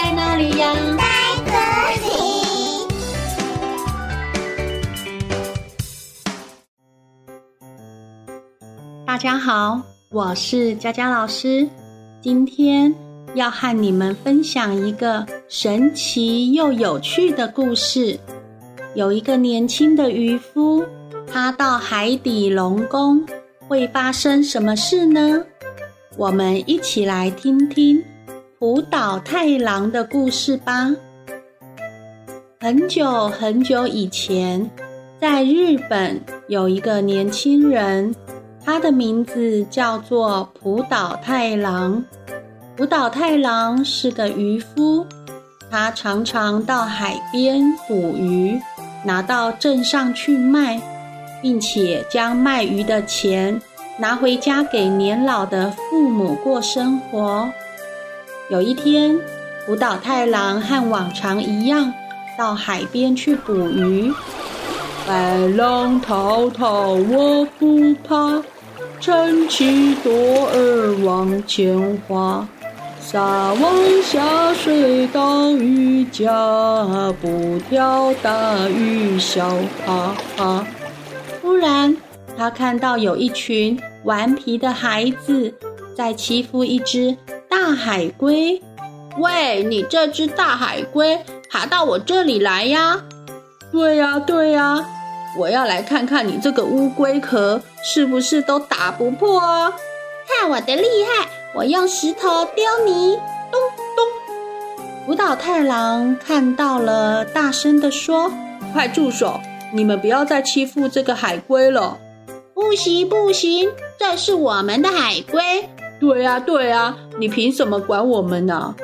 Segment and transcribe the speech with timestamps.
[0.00, 0.72] 在哪里呀？
[0.96, 1.02] 在
[1.44, 1.50] 这
[2.06, 2.08] 里。
[9.04, 11.68] 大家好，我是佳佳老师，
[12.20, 12.94] 今天
[13.34, 18.16] 要和你们分享一个神奇又有趣的故事。
[18.94, 20.86] 有一个年轻的渔夫，
[21.26, 23.26] 他到海底龙宫，
[23.66, 25.44] 会发生什么事呢？
[26.16, 28.00] 我们一起来听听
[28.60, 30.90] 浦岛太郎的故事吧。
[32.58, 34.68] 很久很久以前，
[35.20, 38.12] 在日本有一个年轻人，
[38.64, 42.04] 他的名字叫做浦岛太郎。
[42.76, 45.06] 浦岛太郎是个渔夫，
[45.70, 48.60] 他常常到海边捕鱼，
[49.04, 50.80] 拿到镇上去卖。
[51.40, 53.62] 并且将卖鱼的钱
[53.96, 57.48] 拿回家给年老的父母过生活。
[58.50, 59.14] 有一天，
[59.66, 61.92] 浦岛太郎和往常一样
[62.38, 64.10] 到海边去捕鱼。
[65.06, 68.42] 白浪滔滔我不怕，
[69.00, 72.48] 撑起舵儿往前划，
[73.02, 76.32] 撒网下水到鱼家，
[77.20, 79.46] 不挑大鱼小
[79.84, 80.66] 哈哈。
[81.42, 81.94] 突然，
[82.34, 85.52] 他看到有一群顽皮的孩子
[85.98, 87.16] 在欺负一只
[87.50, 88.62] 大海龟。
[89.16, 91.18] 喂，你这只大海龟
[91.50, 93.02] 爬到我这里来呀？
[93.72, 94.78] 对呀，对呀，
[95.36, 99.72] 我要来看看你这个乌龟壳是不是都打不破啊？
[100.28, 103.16] 看我的厉害，我用石头丢你！
[103.50, 103.60] 咚
[103.96, 105.04] 咚！
[105.04, 108.30] 浦岛太郎看到了，大声地说
[108.72, 109.40] ：“快住手！”
[109.74, 111.98] 你们不要再欺负这个海龟了！
[112.54, 113.68] 不行不行，
[113.98, 115.68] 这是我们的海龟。
[116.00, 118.74] 对呀对呀，你凭什么管我们呢？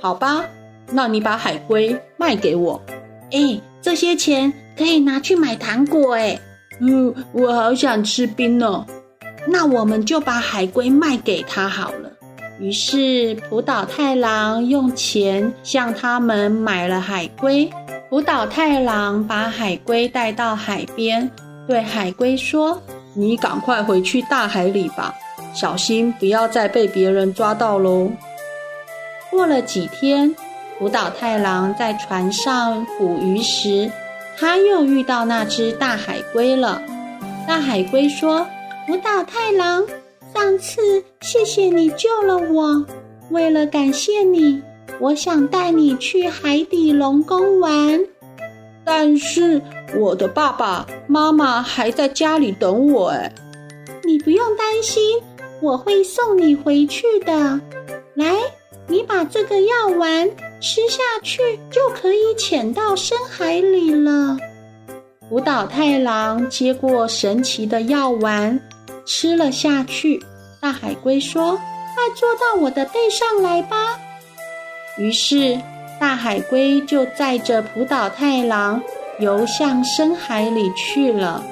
[0.00, 0.44] 好吧，
[0.90, 2.80] 那你把海龟卖给我。
[3.30, 6.38] 哎，这些钱可以拿去买糖果哎。
[6.80, 8.86] 嗯，我好想吃冰哦。
[9.46, 12.10] 那我们就把海龟卖给他好了。
[12.60, 17.70] 于是浦岛太郎用钱向他们买了海龟。
[18.10, 21.30] 浦岛太郎把海龟带到海边，
[21.66, 22.80] 对海龟说
[23.14, 25.14] ：“你赶快回去大海里吧，
[25.54, 28.10] 小心不要再被别人抓到喽。”
[29.30, 30.34] 过了几天，
[30.78, 33.90] 福岛太郎在船上捕鱼时，
[34.36, 36.82] 他又遇到那只大海龟了。
[37.46, 38.46] 大海龟说
[38.86, 39.86] ：“福岛太郎，
[40.34, 42.84] 上次谢谢你救了我，
[43.30, 44.62] 为了感谢你。”
[45.00, 48.00] 我想带你去海底龙宫玩，
[48.84, 49.62] 但是
[49.96, 53.10] 我的爸爸妈妈还在家里等我。
[53.10, 53.32] 哎，
[54.02, 55.00] 你不用担心，
[55.60, 57.60] 我会送你回去的。
[58.14, 58.34] 来，
[58.86, 60.28] 你把这个药丸
[60.60, 64.36] 吃下去，就可以潜到深海里了。
[65.28, 68.58] 浦岛太郎接过神奇的药丸，
[69.04, 70.22] 吃了下去。
[70.60, 71.52] 大海龟说
[71.94, 73.76] ：“快坐到我的背上来吧。”
[74.96, 75.58] 于是，
[76.00, 78.82] 大海龟就载着浦岛太郎
[79.20, 81.44] 游向深海里去了。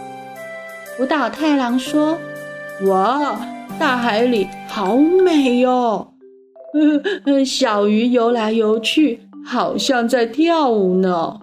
[0.96, 2.18] 浦岛太郎说
[2.88, 3.38] ：“哇，
[3.78, 6.06] 大海里好美哟！
[7.24, 11.38] 嗯，小鱼游来游去，好像在跳舞呢。”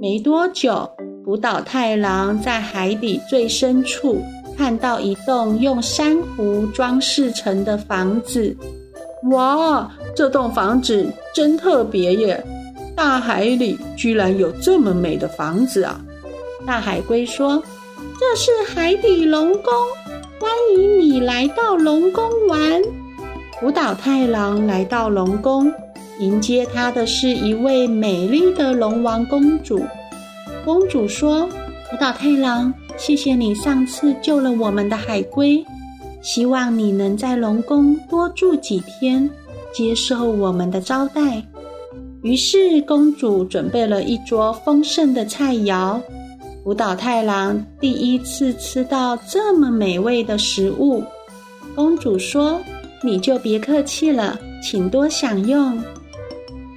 [0.00, 0.88] 没多久，
[1.24, 4.22] 浦岛太郎在海底最深处
[4.56, 8.56] 看到一栋用珊瑚装饰成的房子。
[9.30, 9.90] 哇！
[10.16, 12.44] 这栋房子真特别耶！
[12.96, 16.00] 大海里居然有这么美的房子啊！
[16.66, 17.62] 大海龟说
[18.18, 19.72] ：“这是海底龙宫，
[20.40, 22.82] 欢迎你来到龙宫玩。”
[23.60, 25.70] 浦岛太郎来到龙宫，
[26.18, 29.84] 迎接他的是一位美丽的龙王公主。
[30.64, 31.46] 公主说
[31.90, 35.62] ：“浦岛太郎，谢谢你上次救了我们的海龟，
[36.22, 39.28] 希望你能在龙宫多住几天。”
[39.72, 41.44] 接受我们的招待，
[42.22, 46.00] 于是公主准备了一桌丰盛的菜肴。
[46.62, 51.02] 浦岛太郎第一次吃到这么美味的食物，
[51.74, 52.60] 公主说
[53.02, 55.82] ：“你就别客气了，请多享用。”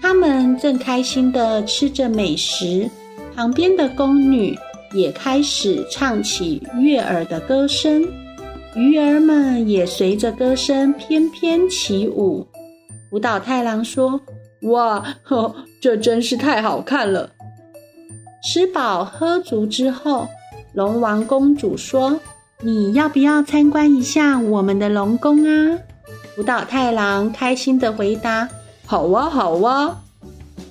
[0.02, 2.90] 他们正开心地吃着美食，
[3.36, 4.58] 旁边的宫女
[4.94, 8.08] 也开始唱起悦耳的歌声，
[8.76, 12.48] 鱼儿们也随着歌声翩翩起舞。
[13.12, 14.20] 浦岛太郎说
[14.64, 17.30] ：“哇，呵，这真是太好看了。”
[18.44, 20.28] 吃饱喝足之后，
[20.74, 22.20] 龙王公主说
[22.62, 25.80] ：“你要不要参观一下我们的龙宫啊？”
[26.36, 28.50] 浦岛太郎开心地回答
[28.86, 29.96] ：“好哇，好哇，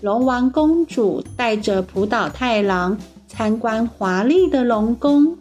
[0.02, 5.34] 龙王公主带着浦岛太郎参观华丽的龙宫。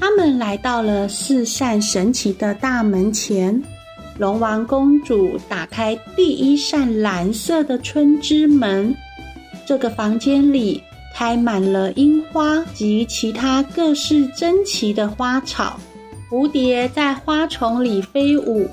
[0.00, 3.62] 他们来到了四扇神奇的大门前。
[4.18, 8.92] 龙王公主打开第一扇蓝色的春之门，
[9.64, 10.82] 这个房间里
[11.14, 15.78] 开满了樱花及其他各式珍奇的花草，
[16.30, 18.68] 蝴蝶在花丛里飞舞，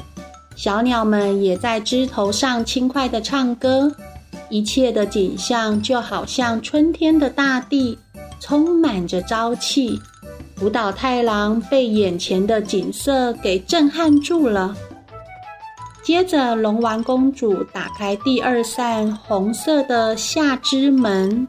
[0.56, 3.92] 小鸟们也在枝头上轻快地唱歌。
[4.50, 7.98] 一切的景象就好像春天的大地，
[8.40, 10.00] 充满着朝气。
[10.56, 14.76] 福岛太郎被眼前的景色给震撼住了。
[16.04, 21.48] 接着，龙王公主打开第二扇红色的夏之门，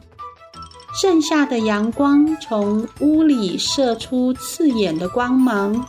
[0.99, 5.87] 盛夏的阳光从屋里射出刺眼的光芒，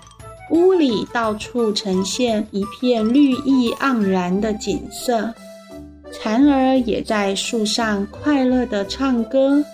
[0.50, 5.32] 屋里到处呈现一片绿意盎然的景色。
[6.12, 9.64] 蝉儿也在树上快乐地唱歌。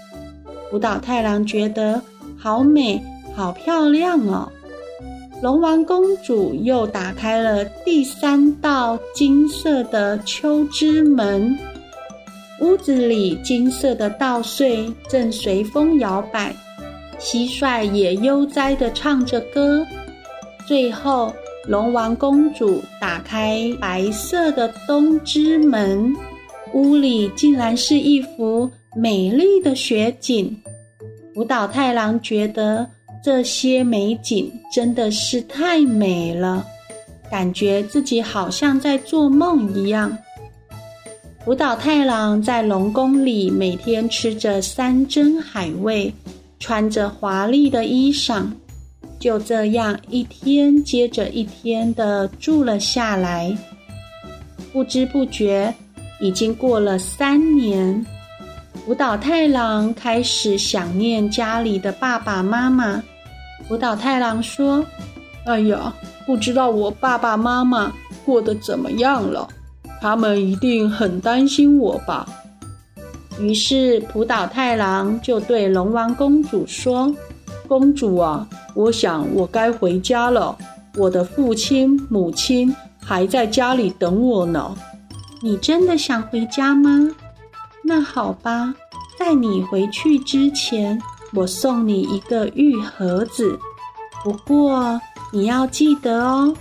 [0.71, 2.01] 浦岛太郎觉得
[2.39, 3.03] 好美，
[3.35, 4.49] 好漂亮哦。
[5.43, 11.59] 龙王公主又打开了第三道金色的秋之门，
[12.61, 16.55] 屋子里金色的稻穗正随风摇摆，
[17.19, 19.87] 蟋蟀也悠哉地唱着歌。
[20.67, 21.33] 最后，
[21.67, 26.15] 龙王公主打开白色的冬之门，
[26.73, 30.57] 屋里竟然是一幅美丽的雪景。
[31.35, 32.89] 浦岛太郎觉得。
[33.25, 36.63] 这些美景真的是太美了，
[37.31, 40.15] 感觉自己好像在做梦一样。
[41.45, 46.11] 福岛太郎在龙宫里每天吃着山珍海味，
[46.59, 48.47] 穿着华丽的衣裳，
[49.21, 53.55] 就这样一天接着一天的住了下来。
[54.73, 55.75] 不知不觉，
[56.19, 58.07] 已经过了三年，
[58.87, 63.03] 浦岛太郎开始想念家里的爸爸妈妈。
[63.69, 64.83] 浦岛太郎说
[65.45, 65.93] ：“哎呀，
[66.25, 67.93] 不知道我爸爸妈妈
[68.25, 69.47] 过得怎么样了，
[70.05, 72.29] 他们一定很担心我吧。”
[73.41, 77.11] 于是浦岛太郎就对龙王公主说
[77.67, 80.55] ：“公主啊，我想我该回家了。
[80.99, 84.77] 我的父亲母亲还在家里等我呢。
[85.41, 87.11] 你真的想回家吗？
[87.83, 88.75] 那好吧，
[89.19, 91.01] 在你回去之前。”
[91.37, 93.59] 我送你一个玉盒子，
[94.23, 95.01] 不过
[95.33, 96.55] 你要记得哦，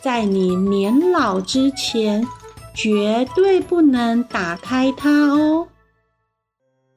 [0.00, 2.26] 在你年老之前，
[2.74, 5.68] 绝对不能打开它哦。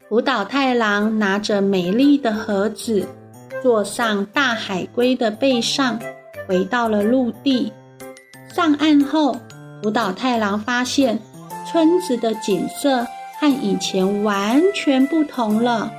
[0.09, 3.07] 浦岛太郎拿着美丽的盒子，
[3.61, 5.99] 坐上大海龟的背上，
[6.47, 7.71] 回到了陆地。
[8.53, 9.37] 上岸后，
[9.83, 11.19] 浦岛太郎发现
[11.69, 13.05] 村子的景色
[13.39, 15.93] 和以前完全不同了。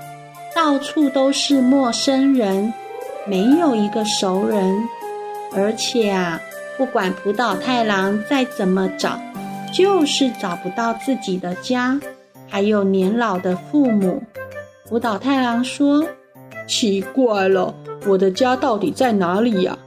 [0.57, 2.73] 到处都是陌生人，
[3.27, 4.89] 没有一个熟人。
[5.55, 6.41] 而且啊，
[6.77, 9.21] 不管浦岛太郎再怎么找，
[9.73, 12.01] 就是找不到自己的家，
[12.49, 14.23] 还有年老的父母。
[14.89, 16.07] 浦岛太郎说
[16.67, 17.75] ：“奇怪了，
[18.07, 19.79] 我的家到底在哪里呀？”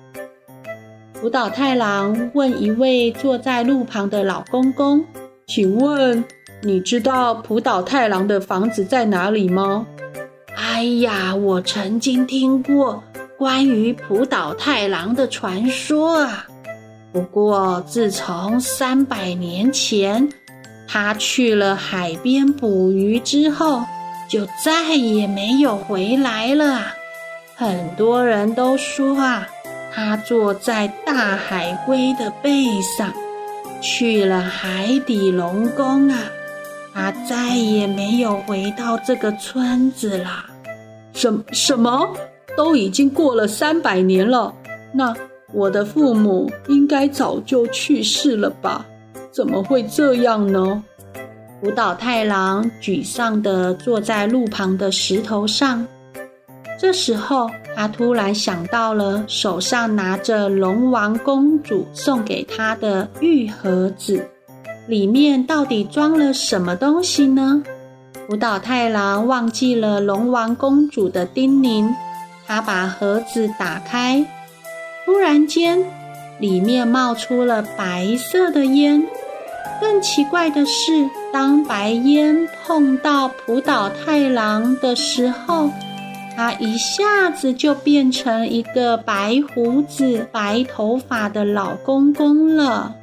[1.19, 5.03] 浦岛太郎问一位坐在路旁的老公公
[5.47, 6.23] ：“请问，
[6.61, 9.87] 你知道浦岛太郎的房子在哪里吗？”
[10.57, 13.03] 哎呀，我曾经听过
[13.37, 16.47] 关于浦岛太郎的传说啊。
[17.11, 20.29] 不过自从三百年前
[20.87, 23.83] 他去了海边捕鱼之后，
[24.29, 26.81] 就再也没有回来了。
[27.55, 29.47] 很多人都说啊，
[29.93, 33.13] 他坐在大海龟的背上，
[33.81, 36.17] 去了海底龙宫啊，
[36.93, 40.45] 他再也没有回到这个村子了。
[41.13, 42.09] 什什么？
[42.57, 44.53] 都已经过了三百年了，
[44.93, 45.15] 那
[45.53, 48.85] 我的父母应该早就去世了吧？
[49.31, 50.83] 怎么会这样呢？
[51.61, 55.85] 浦岛太郎沮丧地坐在路旁的石头上。
[56.79, 64.27] 这时候，他突然想到了手上拿着龙王公主送给他的玉盒子，
[64.87, 67.61] 里面到底装了什么东西呢？
[68.27, 71.93] 浦岛太郎忘记了龙王公主的叮咛，
[72.47, 74.25] 他把盒子打开，
[75.05, 75.83] 突然间，
[76.39, 79.03] 里面冒出了白色的烟。
[79.79, 85.69] 更奇怪的是，当白烟碰到浦岛太郎的时候，
[86.35, 92.95] 他一下子就变成一个白胡子、白头发的老公公了。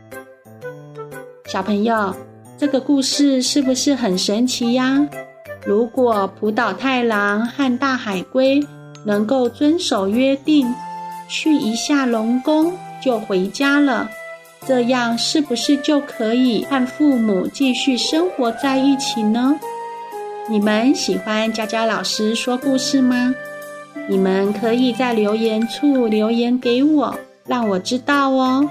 [1.47, 2.15] 小朋友。
[2.61, 5.09] 这个故事是不是很神奇呀？
[5.65, 8.61] 如果浦岛太郎和大海龟
[9.05, 10.67] 能够遵守约定，
[11.29, 14.11] 去一下龙宫就回家了，
[14.67, 19.59] 这样是不是就可以和父母继续生活在一起呢？
[20.49, 23.35] 你们喜欢佳佳老师说故事吗？
[24.09, 27.15] 你们可以在留言处留言给我，
[27.47, 28.67] 让我知道哦。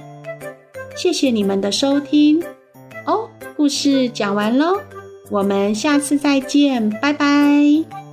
[0.96, 2.42] 谢谢你们的收听
[3.06, 4.80] 哦，故事讲完喽，
[5.30, 8.07] 我们下次再见，拜拜。